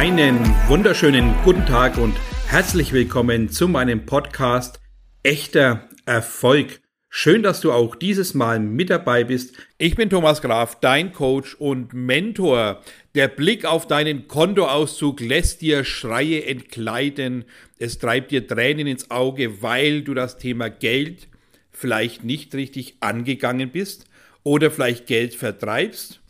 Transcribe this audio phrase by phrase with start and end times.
[0.00, 2.16] Einen wunderschönen guten Tag und
[2.46, 4.80] herzlich willkommen zu meinem Podcast
[5.22, 6.80] Echter Erfolg.
[7.10, 9.54] Schön, dass du auch dieses Mal mit dabei bist.
[9.76, 12.80] Ich bin Thomas Graf, dein Coach und Mentor.
[13.14, 17.44] Der Blick auf deinen Kontoauszug lässt dir Schreie entkleiden.
[17.78, 21.28] Es treibt dir Tränen ins Auge, weil du das Thema Geld
[21.72, 24.06] vielleicht nicht richtig angegangen bist
[24.44, 26.20] oder vielleicht Geld vertreibst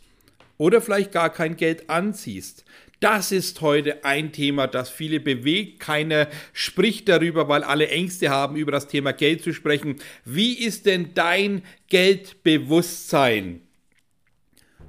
[0.57, 2.65] oder vielleicht gar kein Geld anziehst.
[3.01, 5.79] Das ist heute ein Thema, das viele bewegt.
[5.79, 9.95] Keiner spricht darüber, weil alle Ängste haben, über das Thema Geld zu sprechen.
[10.23, 13.61] Wie ist denn dein Geldbewusstsein?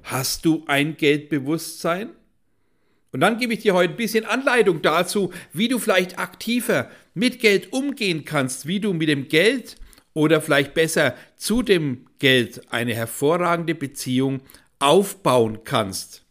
[0.02, 2.10] Hast du ein Geldbewusstsein?
[3.12, 7.40] Und dann gebe ich dir heute ein bisschen Anleitung dazu, wie du vielleicht aktiver mit
[7.40, 9.76] Geld umgehen kannst, wie du mit dem Geld
[10.12, 14.42] oder vielleicht besser zu dem Geld eine hervorragende Beziehung
[14.80, 16.21] aufbauen kannst.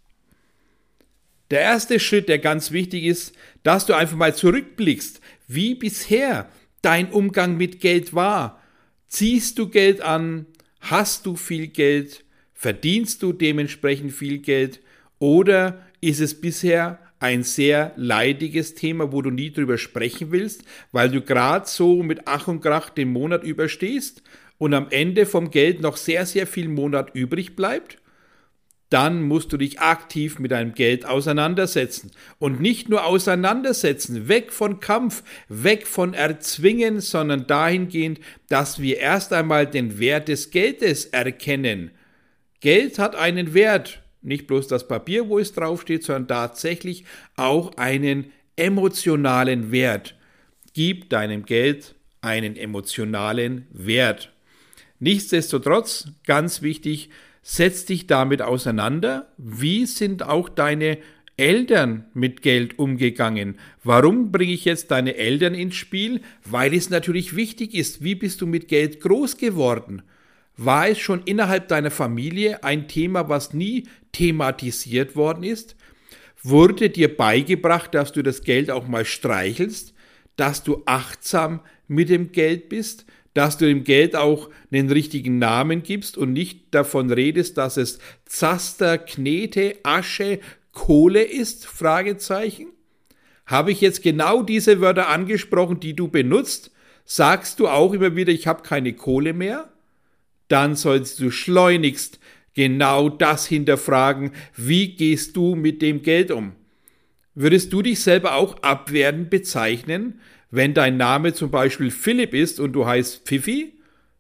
[1.52, 6.50] Der erste Schritt, der ganz wichtig ist, dass du einfach mal zurückblickst, wie bisher
[6.82, 8.62] dein Umgang mit Geld war.
[9.08, 10.46] Ziehst du Geld an?
[10.80, 12.24] Hast du viel Geld?
[12.54, 14.80] Verdienst du dementsprechend viel Geld?
[15.20, 21.10] Oder ist es bisher ein sehr leidiges Thema, wo du nie drüber sprechen willst, weil
[21.10, 24.24] du gerade so mit Ach und Krach den Monat überstehst
[24.58, 28.01] und am Ende vom Geld noch sehr, sehr viel Monat übrig bleibt?
[28.92, 32.12] Dann musst du dich aktiv mit deinem Geld auseinandersetzen.
[32.40, 38.20] Und nicht nur auseinandersetzen, weg von Kampf, weg von Erzwingen, sondern dahingehend,
[38.50, 41.92] dass wir erst einmal den Wert des Geldes erkennen.
[42.60, 47.06] Geld hat einen Wert, nicht bloß das Papier, wo es draufsteht, sondern tatsächlich
[47.38, 50.18] auch einen emotionalen Wert.
[50.74, 54.34] Gib deinem Geld einen emotionalen Wert.
[55.00, 57.10] Nichtsdestotrotz, ganz wichtig,
[57.42, 59.32] setz dich damit auseinander.
[59.38, 61.00] Wie sind auch deine
[61.38, 63.58] Eltern mit Geld umgegangen?
[63.84, 66.22] Warum bringe ich jetzt deine Eltern ins Spiel?
[66.46, 70.04] Weil es natürlich wichtig ist, wie bist du mit Geld groß geworden?
[70.58, 75.76] War es schon innerhalb deiner Familie ein Thema, was nie thematisiert worden ist?
[76.44, 79.94] Wurde dir beigebracht, dass du das Geld auch mal streichelst,
[80.36, 85.84] dass du achtsam mit dem Geld bist, dass du dem Geld auch einen richtigen Namen
[85.84, 90.40] gibst und nicht davon redest, dass es Zaster, Knete, Asche,
[90.72, 91.66] Kohle ist?
[91.66, 92.68] Fragezeichen.
[93.46, 96.72] Habe ich jetzt genau diese Wörter angesprochen, die du benutzt?
[97.06, 99.70] Sagst du auch immer wieder, ich habe keine Kohle mehr?
[100.48, 102.20] Dann sollst du schleunigst
[102.54, 106.54] genau das hinterfragen, wie gehst du mit dem Geld um?
[107.34, 110.20] Würdest du dich selber auch abwertend bezeichnen,
[110.52, 113.74] wenn dein Name zum Beispiel Philipp ist und du heißt Pfiffi,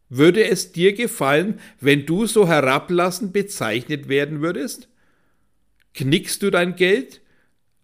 [0.09, 4.89] würde es dir gefallen, wenn du so herablassend bezeichnet werden würdest?
[5.93, 7.21] Knickst du dein Geld?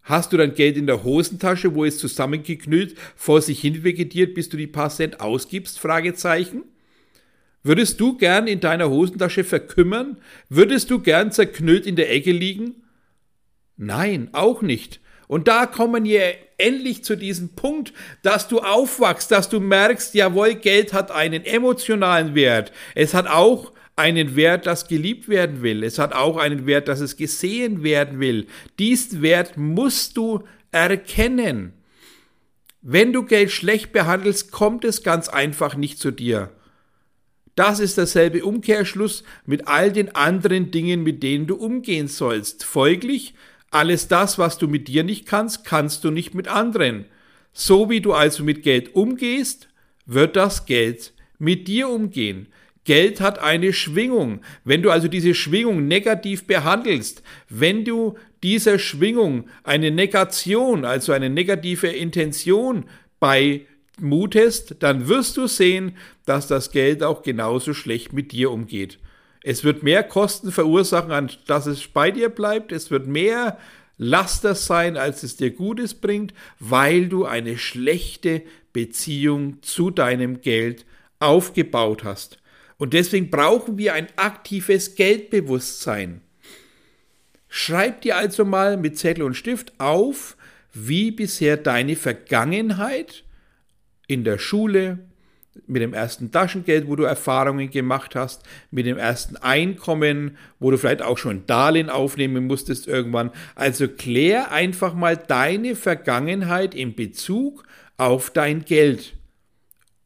[0.02, 4.47] Hast du dein Geld in der Hosentasche, wo es zusammengeknüllt vor sich hin vegetiert, bis
[4.47, 5.80] du die paar Cent ausgibst?
[5.80, 6.63] Fragezeichen.
[7.63, 10.18] Würdest du gern in deiner Hosentasche verkümmern?
[10.47, 12.84] Würdest du gern zerknüllt in der Ecke liegen?
[13.75, 15.02] Nein, auch nicht.
[15.28, 17.94] Und da kommen wir endlich zu diesem Punkt,
[18.24, 22.72] dass du aufwachst, dass du merkst, jawohl, Geld hat einen emotionalen Wert.
[22.96, 25.84] Es hat auch einen Wert, das geliebt werden will.
[25.84, 28.48] Es hat auch einen Wert, dass es gesehen werden will.
[28.80, 31.74] Diesen Wert musst du erkennen.
[32.82, 36.52] Wenn du Geld schlecht behandelst, kommt es ganz einfach nicht zu dir.
[37.56, 42.64] Das ist derselbe Umkehrschluss mit all den anderen Dingen, mit denen du umgehen sollst.
[42.64, 43.34] Folglich
[43.72, 47.06] alles das, was du mit dir nicht kannst, kannst du nicht mit anderen.
[47.54, 49.68] So wie du also mit Geld umgehst,
[50.06, 52.48] wird das Geld mit dir umgehen.
[52.86, 54.40] Geld hat eine Schwingung.
[54.64, 61.30] Wenn du also diese Schwingung negativ behandelst, wenn du dieser Schwingung eine Negation, also eine
[61.30, 62.86] negative Intention
[63.20, 69.00] beimutest, dann wirst du sehen, dass das Geld auch genauso schlecht mit dir umgeht.
[69.50, 72.74] Es wird mehr Kosten verursachen, an dass es bei dir bleibt.
[72.74, 73.58] Es wird mehr
[73.98, 78.42] Laster sein, als es dir Gutes bringt, weil du eine schlechte
[78.74, 80.86] Beziehung zu deinem Geld
[81.20, 82.40] aufgebaut hast.
[82.76, 86.20] Und deswegen brauchen wir ein aktives Geldbewusstsein.
[87.48, 90.36] Schreib dir also mal mit Zettel und Stift auf,
[90.74, 93.24] wie bisher deine Vergangenheit
[94.08, 95.06] in der Schule,
[95.65, 100.77] mit dem ersten Taschengeld, wo du Erfahrungen gemacht hast, mit dem ersten Einkommen, wo du
[100.77, 103.31] vielleicht auch schon Darlehen aufnehmen musstest irgendwann.
[103.56, 107.63] Also klär einfach mal deine Vergangenheit in Bezug
[107.98, 109.15] auf dein Geld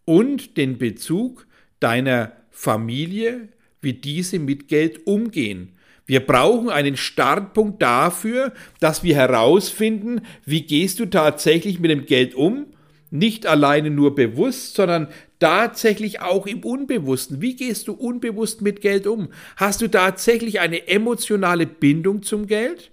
[0.05, 1.47] und den Bezug
[1.79, 3.49] deiner Familie,
[3.81, 5.73] wie diese mit Geld umgehen.
[6.05, 12.35] Wir brauchen einen Startpunkt dafür, dass wir herausfinden, wie gehst du tatsächlich mit dem Geld
[12.35, 12.67] um?
[13.11, 15.07] Nicht alleine nur bewusst, sondern
[15.41, 17.41] tatsächlich auch im Unbewussten.
[17.41, 19.29] Wie gehst du unbewusst mit Geld um?
[19.57, 22.91] Hast du tatsächlich eine emotionale Bindung zum Geld?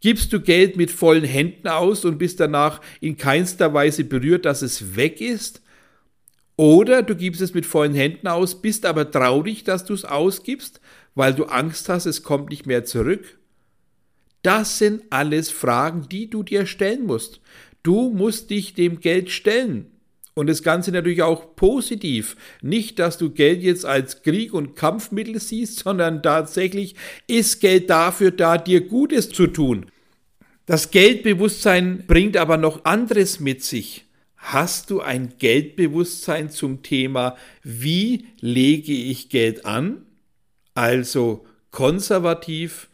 [0.00, 4.62] Gibst du Geld mit vollen Händen aus und bist danach in keinster Weise berührt, dass
[4.62, 5.62] es weg ist?
[6.56, 10.80] Oder du gibst es mit vollen Händen aus, bist aber traurig, dass du es ausgibst,
[11.14, 13.38] weil du Angst hast, es kommt nicht mehr zurück?
[14.42, 17.40] Das sind alles Fragen, die du dir stellen musst.
[17.82, 19.97] Du musst dich dem Geld stellen.
[20.38, 22.36] Und das Ganze natürlich auch positiv.
[22.62, 26.94] Nicht, dass du Geld jetzt als Krieg- und Kampfmittel siehst, sondern tatsächlich
[27.26, 29.86] ist Geld dafür da, dir Gutes zu tun.
[30.64, 34.04] Das Geldbewusstsein bringt aber noch anderes mit sich.
[34.36, 40.06] Hast du ein Geldbewusstsein zum Thema, wie lege ich Geld an?
[40.72, 42.88] Also konservativ,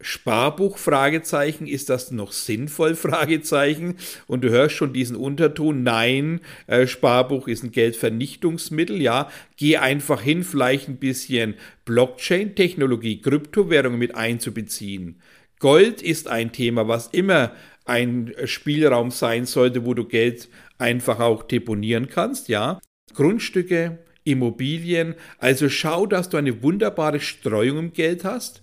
[0.00, 0.78] Sparbuch?
[0.78, 1.66] Fragezeichen.
[1.66, 2.94] Ist das noch sinnvoll?
[2.96, 3.96] Fragezeichen.
[4.26, 5.82] Und du hörst schon diesen Unterton.
[5.82, 9.00] Nein, äh, Sparbuch ist ein Geldvernichtungsmittel.
[9.00, 11.54] Ja, geh einfach hin, vielleicht ein bisschen
[11.84, 15.20] Blockchain-Technologie, Kryptowährungen mit einzubeziehen.
[15.58, 17.52] Gold ist ein Thema, was immer
[17.86, 22.48] ein Spielraum sein sollte, wo du Geld einfach auch deponieren kannst.
[22.48, 22.80] Ja,
[23.14, 25.14] Grundstücke, Immobilien.
[25.38, 28.60] Also schau, dass du eine wunderbare Streuung im Geld hast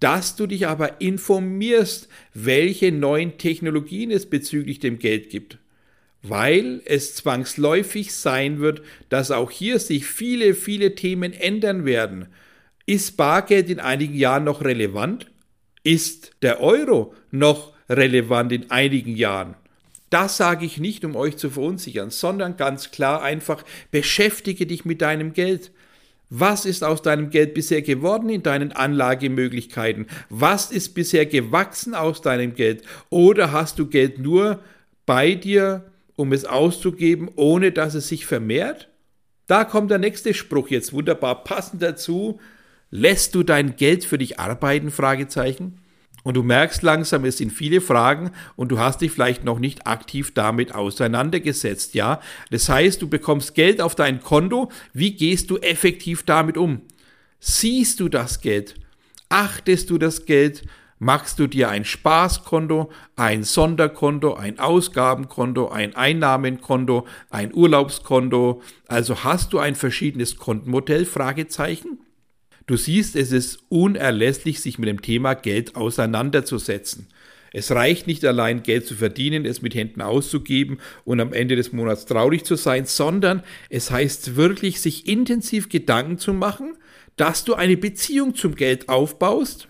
[0.00, 5.58] dass du dich aber informierst, welche neuen Technologien es bezüglich dem Geld gibt.
[6.22, 12.26] Weil es zwangsläufig sein wird, dass auch hier sich viele, viele Themen ändern werden.
[12.86, 15.30] Ist Bargeld in einigen Jahren noch relevant?
[15.82, 19.54] Ist der Euro noch relevant in einigen Jahren?
[20.10, 25.02] Das sage ich nicht, um euch zu verunsichern, sondern ganz klar einfach, beschäftige dich mit
[25.02, 25.70] deinem Geld.
[26.30, 30.06] Was ist aus deinem Geld bisher geworden in deinen Anlagemöglichkeiten?
[30.28, 32.84] Was ist bisher gewachsen aus deinem Geld?
[33.10, 34.60] Oder hast du Geld nur
[35.06, 38.88] bei dir, um es auszugeben, ohne dass es sich vermehrt?
[39.48, 42.38] Da kommt der nächste Spruch jetzt wunderbar passend dazu.
[42.90, 44.92] Lässt du dein Geld für dich arbeiten?
[44.92, 45.80] Fragezeichen.
[46.22, 49.86] Und du merkst langsam, es sind viele Fragen und du hast dich vielleicht noch nicht
[49.86, 52.20] aktiv damit auseinandergesetzt, ja?
[52.50, 54.70] Das heißt, du bekommst Geld auf dein Konto.
[54.92, 56.82] Wie gehst du effektiv damit um?
[57.38, 58.74] Siehst du das Geld?
[59.30, 60.64] Achtest du das Geld?
[61.02, 68.60] Machst du dir ein Spaßkonto, ein Sonderkonto, ein Ausgabenkonto, ein Einnahmenkonto, ein Urlaubskonto?
[68.86, 71.06] Also hast du ein verschiedenes Kontenmodell?
[71.06, 71.99] Fragezeichen.
[72.70, 77.08] Du siehst, es ist unerlässlich, sich mit dem Thema Geld auseinanderzusetzen.
[77.52, 81.72] Es reicht nicht allein Geld zu verdienen, es mit Händen auszugeben und am Ende des
[81.72, 86.76] Monats traurig zu sein, sondern es heißt wirklich, sich intensiv Gedanken zu machen,
[87.16, 89.66] dass du eine Beziehung zum Geld aufbaust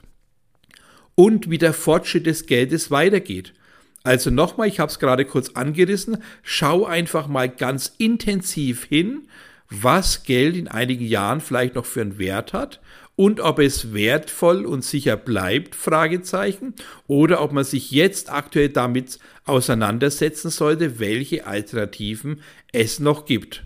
[1.14, 3.54] und wie der Fortschritt des Geldes weitergeht.
[4.02, 9.22] Also nochmal, ich habe es gerade kurz angerissen, schau einfach mal ganz intensiv hin,
[9.70, 12.80] was Geld in einigen Jahren vielleicht noch für einen Wert hat
[13.16, 16.74] und ob es wertvoll und sicher bleibt, Fragezeichen,
[17.06, 22.40] oder ob man sich jetzt aktuell damit auseinandersetzen sollte, welche Alternativen
[22.72, 23.64] es noch gibt.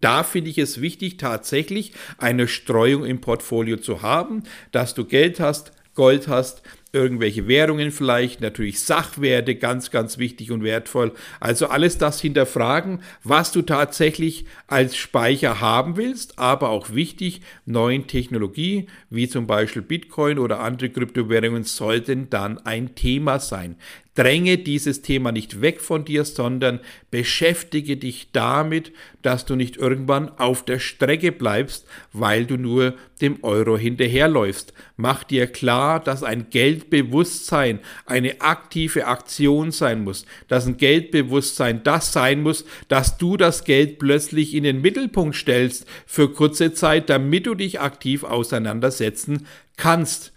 [0.00, 5.40] Da finde ich es wichtig, tatsächlich eine Streuung im Portfolio zu haben, dass du Geld
[5.40, 6.62] hast, Gold hast,
[6.94, 11.12] irgendwelche Währungen vielleicht, natürlich Sachwerte, ganz, ganz wichtig und wertvoll.
[11.40, 18.06] Also alles das hinterfragen, was du tatsächlich als Speicher haben willst, aber auch wichtig, neuen
[18.06, 23.76] Technologie, wie zum Beispiel Bitcoin oder andere Kryptowährungen, sollten dann ein Thema sein.
[24.14, 26.78] Dränge dieses Thema nicht weg von dir, sondern
[27.10, 33.42] beschäftige dich damit, dass du nicht irgendwann auf der Strecke bleibst, weil du nur dem
[33.42, 34.72] Euro hinterherläufst.
[34.96, 36.48] Mach dir klar, dass ein
[36.90, 43.64] Geldbewusstsein eine aktive Aktion sein muss, dass ein Geldbewusstsein das sein muss, dass du das
[43.64, 50.32] Geld plötzlich in den Mittelpunkt stellst für kurze Zeit, damit du dich aktiv auseinandersetzen kannst.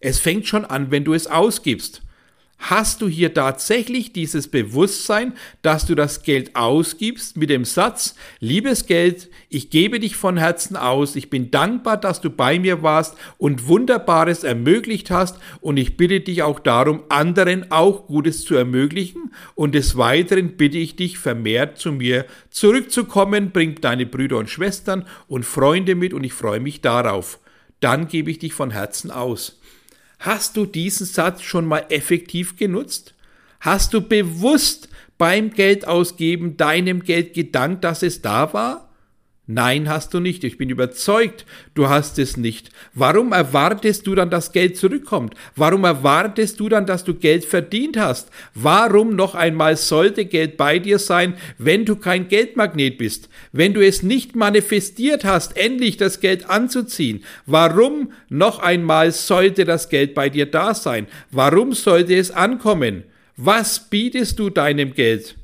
[0.00, 2.02] Es fängt schon an, wenn du es ausgibst.
[2.58, 8.86] Hast du hier tatsächlich dieses Bewusstsein, dass du das Geld ausgibst mit dem Satz, liebes
[8.86, 13.14] Geld, ich gebe dich von Herzen aus, ich bin dankbar, dass du bei mir warst
[13.36, 19.32] und Wunderbares ermöglicht hast und ich bitte dich auch darum, anderen auch Gutes zu ermöglichen
[19.54, 25.06] und des Weiteren bitte ich dich vermehrt zu mir zurückzukommen, bring deine Brüder und Schwestern
[25.28, 27.38] und Freunde mit und ich freue mich darauf.
[27.80, 29.60] Dann gebe ich dich von Herzen aus.
[30.18, 33.14] Hast du diesen Satz schon mal effektiv genutzt?
[33.60, 38.85] Hast du bewusst beim Geldausgeben deinem Geld gedankt, dass es da war?
[39.48, 40.42] Nein, hast du nicht.
[40.42, 42.70] Ich bin überzeugt, du hast es nicht.
[42.94, 45.34] Warum erwartest du dann, dass Geld zurückkommt?
[45.54, 48.30] Warum erwartest du dann, dass du Geld verdient hast?
[48.54, 53.28] Warum noch einmal sollte Geld bei dir sein, wenn du kein Geldmagnet bist?
[53.52, 57.22] Wenn du es nicht manifestiert hast, endlich das Geld anzuziehen?
[57.46, 61.06] Warum noch einmal sollte das Geld bei dir da sein?
[61.30, 63.04] Warum sollte es ankommen?
[63.36, 65.36] Was bietest du deinem Geld?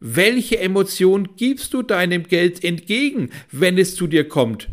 [0.00, 4.68] Welche Emotion gibst du deinem Geld entgegen, wenn es zu dir kommt?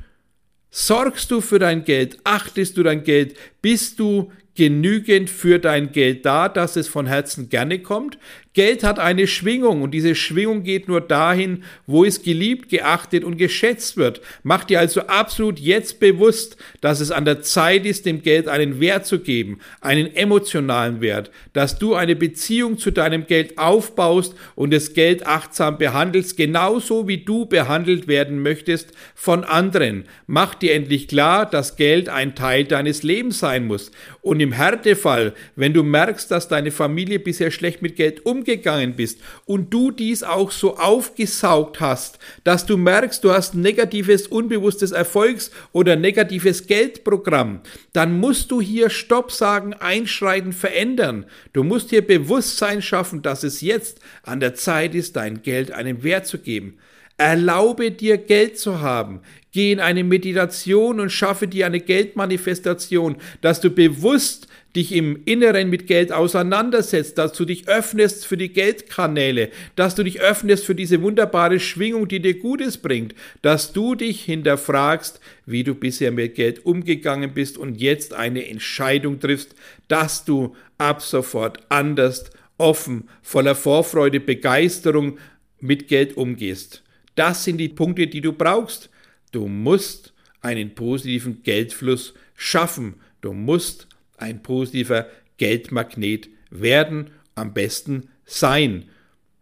[0.69, 2.19] Sorgst du für dein Geld?
[2.23, 3.35] Achtest du dein Geld?
[3.61, 8.17] Bist du genügend für dein Geld da, dass es von Herzen gerne kommt?
[8.55, 13.35] Geld hat eine Schwingung und diese Schwingung geht nur dahin, wo es geliebt, geachtet und
[13.35, 14.21] geschätzt wird.
[14.43, 18.79] Mach dir also absolut jetzt bewusst, dass es an der Zeit ist, dem Geld einen
[18.79, 24.73] Wert zu geben, einen emotionalen Wert, dass du eine Beziehung zu deinem Geld aufbaust und
[24.73, 30.05] das Geld achtsam behandelst, genauso wie du behandelt werden möchtest von anderen.
[30.27, 33.91] Mach dir endlich klar, dass Geld ein Teil deines Lebens sein muss.
[34.21, 38.95] Und im Härtefall, wenn du merkst, dass deine Familie bisher schlecht mit Geld umgeht, umgegangen
[38.95, 44.91] bist und du dies auch so aufgesaugt hast, dass du merkst, du hast negatives, unbewusstes
[44.91, 47.61] Erfolgs- oder negatives Geldprogramm,
[47.93, 51.25] dann musst du hier Stopp sagen, einschreiten, verändern.
[51.53, 56.03] Du musst hier Bewusstsein schaffen, dass es jetzt an der Zeit ist, dein Geld einen
[56.03, 56.77] Wert zu geben.
[57.17, 59.21] Erlaube dir Geld zu haben.
[59.53, 65.69] Geh in eine Meditation und schaffe dir eine Geldmanifestation, dass du bewusst dich im Inneren
[65.69, 70.75] mit Geld auseinandersetzt, dass du dich öffnest für die Geldkanäle, dass du dich öffnest für
[70.75, 76.35] diese wunderbare Schwingung, die dir Gutes bringt, dass du dich hinterfragst, wie du bisher mit
[76.35, 79.55] Geld umgegangen bist und jetzt eine Entscheidung triffst,
[79.87, 85.17] dass du ab sofort anders, offen, voller Vorfreude, Begeisterung
[85.59, 86.83] mit Geld umgehst.
[87.15, 88.89] Das sind die Punkte, die du brauchst.
[89.31, 92.95] Du musst einen positiven Geldfluss schaffen.
[93.21, 95.07] Du musst ein positiver
[95.37, 98.85] Geldmagnet werden, am besten sein.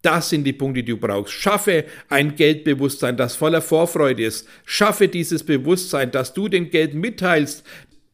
[0.02, 1.34] Das sind die Punkte, die du brauchst.
[1.34, 4.48] Schaffe ein Geldbewusstsein, das voller Vorfreude ist.
[4.66, 7.64] Schaffe dieses Bewusstsein, dass du dem Geld mitteilst,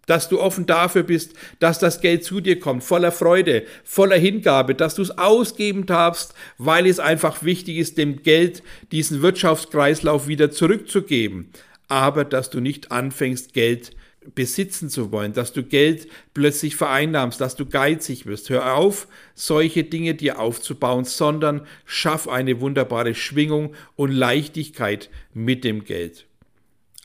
[0.05, 4.75] dass du offen dafür bist, dass das Geld zu dir kommt, voller Freude, voller Hingabe,
[4.75, 10.51] dass du es ausgeben darfst, weil es einfach wichtig ist, dem Geld diesen Wirtschaftskreislauf wieder
[10.51, 11.51] zurückzugeben.
[11.87, 13.91] Aber dass du nicht anfängst, Geld
[14.35, 18.49] besitzen zu wollen, dass du Geld plötzlich vereinnahmst, dass du geizig wirst.
[18.49, 25.83] Hör auf, solche Dinge dir aufzubauen, sondern schaff eine wunderbare Schwingung und Leichtigkeit mit dem
[25.83, 26.25] Geld.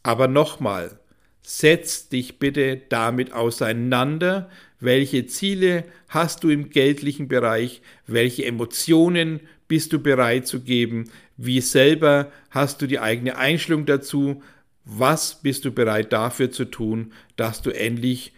[0.03, 0.99] Aber nochmal,
[1.43, 4.51] setz dich bitte damit auseinander,
[4.81, 11.61] welche Ziele hast du im geldlichen Bereich, welche Emotionen bist du bereit zu geben, wie
[11.61, 14.43] selber hast du die eigene Einstellung dazu,
[14.85, 18.33] was bist du bereit dafür zu tun, dass du endlich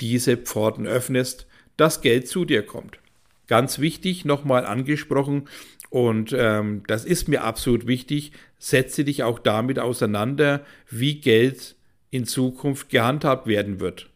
[0.00, 2.98] diese Pforten öffnest, dass Geld zu dir kommt?
[3.46, 5.48] Ganz wichtig, nochmal angesprochen,
[5.92, 11.76] und ähm, das ist mir absolut wichtig, setze dich auch damit auseinander, wie Geld
[12.10, 14.08] in Zukunft gehandhabt werden wird.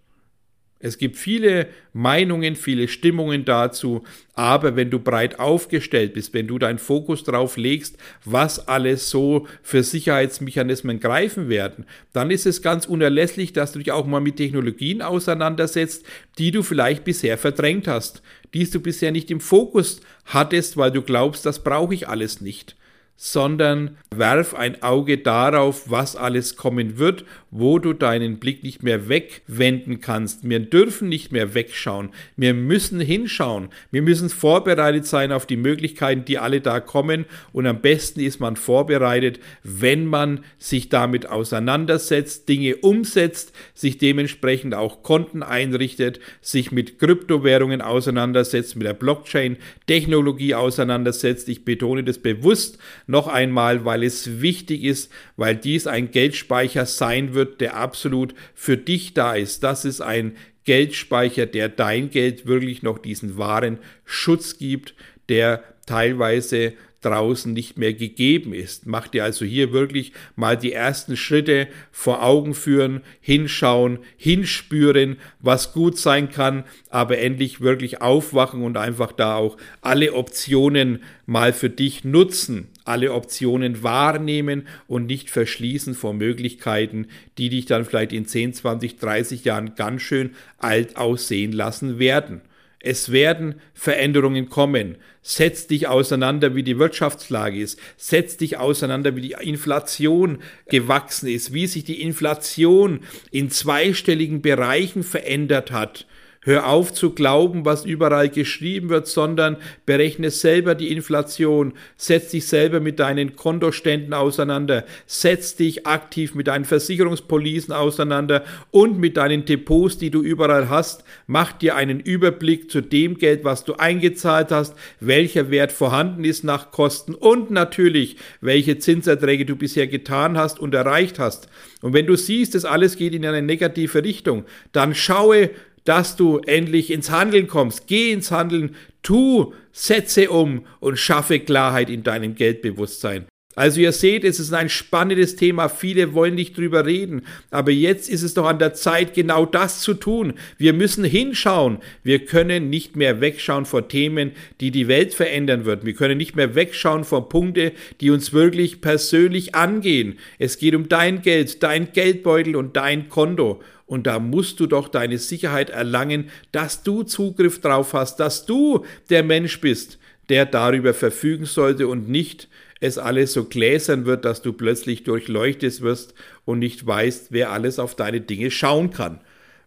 [0.87, 6.61] Es gibt viele Meinungen, viele Stimmungen dazu, aber wenn du breit aufgestellt bist, wenn du
[6.61, 12.87] deinen Fokus darauf legst, was alles so für Sicherheitsmechanismen greifen werden, dann ist es ganz
[12.87, 16.07] unerlässlich, dass du dich auch mal mit Technologien auseinandersetzt,
[16.39, 18.23] die du vielleicht bisher verdrängt hast,
[18.55, 22.77] die du bisher nicht im Fokus hattest, weil du glaubst, das brauche ich alles nicht
[23.17, 29.09] sondern werf ein Auge darauf, was alles kommen wird, wo du deinen Blick nicht mehr
[29.09, 30.49] wegwenden kannst.
[30.49, 32.11] Wir dürfen nicht mehr wegschauen.
[32.37, 33.71] Wir müssen hinschauen.
[33.91, 37.25] Wir müssen vorbereitet sein auf die Möglichkeiten, die alle da kommen.
[37.53, 44.75] Und am besten ist man vorbereitet, wenn man sich damit auseinandersetzt, Dinge umsetzt, sich dementsprechend
[44.75, 51.49] auch Konten einrichtet, sich mit Kryptowährungen auseinandersetzt, mit der Blockchain-Technologie auseinandersetzt.
[51.49, 57.35] Ich betone das bewusst, noch einmal, weil es wichtig ist, weil dies ein Geldspeicher sein
[57.35, 59.63] wird, der absolut für dich da ist.
[59.63, 64.95] Das ist ein Geldspeicher, der dein Geld wirklich noch diesen wahren Schutz gibt,
[65.29, 66.75] der teilweise
[67.07, 68.87] draußen nicht mehr gegeben ist.
[68.87, 75.73] Mach dir also hier wirklich mal die ersten Schritte vor Augen führen, hinschauen, hinspüren, was
[75.73, 81.71] gut sein kann, aber endlich wirklich aufwachen und einfach da auch alle Optionen mal für
[81.71, 87.07] dich nutzen, alle Optionen wahrnehmen und nicht verschließen vor Möglichkeiten,
[87.39, 92.41] die dich dann vielleicht in 10, 20, 30 Jahren ganz schön alt aussehen lassen werden.
[92.87, 94.95] Es werden Veränderungen kommen.
[95.21, 97.81] Setz dich auseinander, wie die Wirtschaftslage ist.
[97.97, 100.39] Setz dich auseinander, wie die Inflation
[100.69, 103.01] gewachsen ist, wie sich die Inflation
[103.33, 106.07] in zweistelligen Bereichen verändert hat.
[106.47, 112.47] Hör auf zu glauben, was überall geschrieben wird, sondern berechne selber die Inflation, setz dich
[112.47, 119.45] selber mit deinen Kontoständen auseinander, setz dich aktiv mit deinen Versicherungspolisen auseinander und mit deinen
[119.45, 121.03] Depots, die du überall hast.
[121.27, 126.45] Mach dir einen Überblick zu dem Geld, was du eingezahlt hast, welcher Wert vorhanden ist
[126.45, 131.49] nach Kosten und natürlich, welche Zinserträge du bisher getan hast und erreicht hast.
[131.83, 135.51] Und wenn du siehst, dass alles geht in eine negative Richtung, dann schaue,
[135.87, 137.87] dass du endlich ins Handeln kommst.
[137.87, 143.27] Geh ins Handeln, tu, setze um und schaffe Klarheit in deinem Geldbewusstsein.
[143.57, 148.11] Also ihr seht, es ist ein spannendes Thema, viele wollen nicht drüber reden, aber jetzt
[148.11, 150.35] ist es doch an der Zeit, genau das zu tun.
[150.59, 151.79] Wir müssen hinschauen.
[152.03, 155.87] Wir können nicht mehr wegschauen vor Themen, die die Welt verändern würden.
[155.87, 160.19] Wir können nicht mehr wegschauen vor Punkte, die uns wirklich persönlich angehen.
[160.39, 163.63] Es geht um dein Geld, dein Geldbeutel und dein Konto.
[163.87, 168.85] Und da musst du doch deine Sicherheit erlangen, dass du Zugriff drauf hast, dass du
[169.11, 172.49] der Mensch bist, der darüber verfügen sollte und nicht
[172.81, 176.15] es alles so gläsern wird, dass du plötzlich durchleuchtet wirst
[176.45, 179.21] und nicht weißt, wer alles auf deine Dinge schauen kann.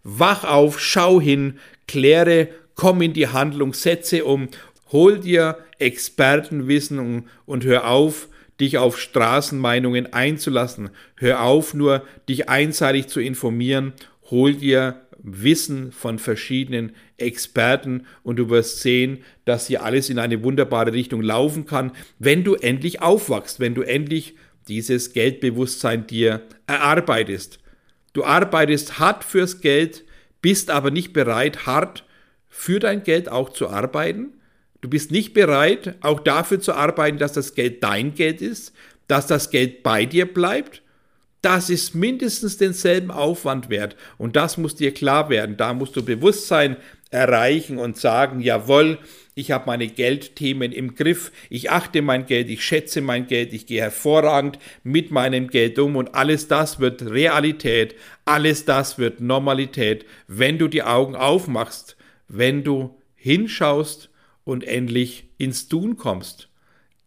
[0.03, 4.49] Wach auf, schau hin, kläre, komm in die Handlung, setze um,
[4.91, 8.27] hol dir Expertenwissen und, und hör auf,
[8.59, 10.89] dich auf Straßenmeinungen einzulassen.
[11.15, 13.93] Hör auf, nur dich einseitig zu informieren.
[14.31, 20.43] Hol dir Wissen von verschiedenen Experten und du wirst sehen, dass hier alles in eine
[20.43, 24.35] wunderbare Richtung laufen kann, wenn du endlich aufwachst, wenn du endlich
[24.67, 27.59] dieses Geldbewusstsein dir erarbeitest.
[28.13, 30.05] Du arbeitest hart fürs Geld,
[30.41, 32.05] bist aber nicht bereit, hart
[32.47, 34.33] für dein Geld auch zu arbeiten.
[34.81, 38.73] Du bist nicht bereit, auch dafür zu arbeiten, dass das Geld dein Geld ist,
[39.07, 40.81] dass das Geld bei dir bleibt.
[41.41, 43.95] Das ist mindestens denselben Aufwand wert.
[44.17, 45.55] Und das muss dir klar werden.
[45.55, 46.75] Da musst du Bewusstsein
[47.11, 48.99] erreichen und sagen, jawohl,
[49.35, 53.65] ich habe meine Geldthemen im Griff, ich achte mein Geld, ich schätze mein Geld, ich
[53.65, 60.05] gehe hervorragend mit meinem Geld um und alles das wird Realität, alles das wird Normalität,
[60.27, 61.95] wenn du die Augen aufmachst,
[62.27, 64.09] wenn du hinschaust
[64.43, 66.49] und endlich ins Tun kommst.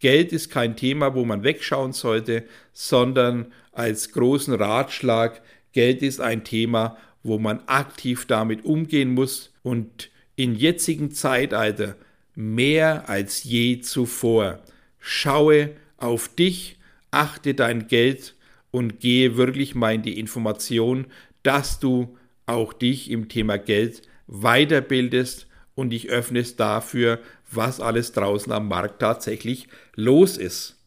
[0.00, 6.44] Geld ist kein Thema, wo man wegschauen sollte, sondern als großen Ratschlag, Geld ist ein
[6.44, 11.96] Thema, wo man aktiv damit umgehen muss und in jetzigen Zeitalter
[12.34, 14.60] mehr als je zuvor.
[14.98, 16.78] Schaue auf dich,
[17.10, 18.34] achte dein Geld
[18.70, 21.06] und gehe wirklich mal in die Information,
[21.42, 28.52] dass du auch dich im Thema Geld weiterbildest und dich öffnest dafür, was alles draußen
[28.52, 30.81] am Markt tatsächlich los ist.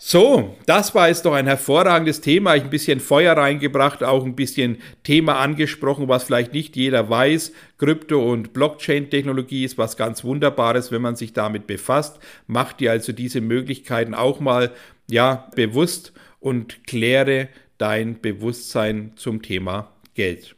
[0.00, 2.54] So, das war jetzt doch ein hervorragendes Thema.
[2.54, 7.52] Ich ein bisschen Feuer reingebracht, auch ein bisschen Thema angesprochen, was vielleicht nicht jeder weiß.
[7.78, 12.20] Krypto- und Blockchain-Technologie ist was ganz Wunderbares, wenn man sich damit befasst.
[12.46, 14.70] Macht dir also diese Möglichkeiten auch mal,
[15.10, 20.54] ja, bewusst und kläre dein Bewusstsein zum Thema Geld.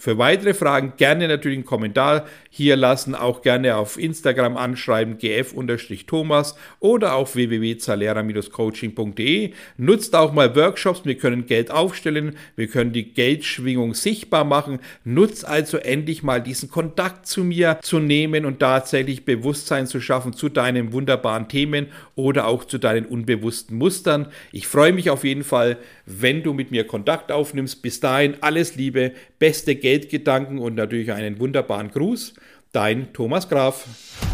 [0.00, 6.56] Für weitere Fragen gerne natürlich einen Kommentar hier lassen, auch gerne auf Instagram anschreiben, gf-thomas
[6.78, 9.52] oder auf www.zalera-coaching.de.
[9.76, 14.78] Nutzt auch mal Workshops, wir können Geld aufstellen, wir können die Geldschwingung sichtbar machen.
[15.04, 20.32] Nutzt also endlich mal diesen Kontakt zu mir zu nehmen und tatsächlich Bewusstsein zu schaffen
[20.32, 24.28] zu deinen wunderbaren Themen oder auch zu deinen unbewussten Mustern.
[24.50, 25.76] Ich freue mich auf jeden Fall,
[26.18, 27.82] wenn du mit mir Kontakt aufnimmst.
[27.82, 32.34] Bis dahin alles Liebe, beste Geldgedanken und natürlich einen wunderbaren Gruß.
[32.72, 34.29] Dein Thomas Graf.